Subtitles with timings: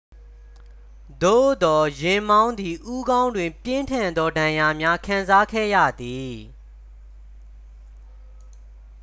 [1.23, 6.35] သို့သော် ယာဉ်မောင်းသည် ဦးခေါင်းတွင် ပြင်းထန်သော ဒဏ်ရာများ ခံစားခဲ့ရသည်